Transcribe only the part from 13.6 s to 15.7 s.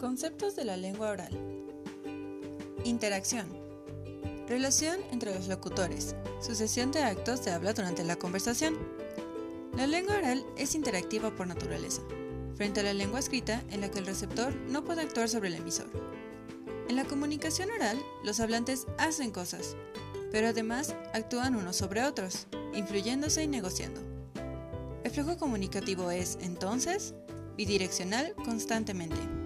en la que el receptor no puede actuar sobre el